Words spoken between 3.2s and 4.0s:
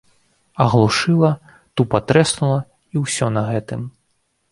на гэтым.